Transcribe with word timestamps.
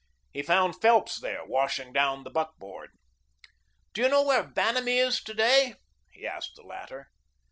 He 0.33 0.41
found 0.41 0.81
Phelps 0.81 1.19
there, 1.19 1.45
washing 1.45 1.93
down 1.93 2.23
the 2.23 2.31
buckboard. 2.31 2.89
"Do 3.93 4.01
you 4.01 4.09
know 4.09 4.23
where 4.23 4.41
Vanamee 4.41 4.97
is 4.97 5.21
to 5.21 5.33
day?" 5.35 5.75
he 6.09 6.25
asked 6.25 6.55
the 6.55 6.63
latter. 6.63 7.11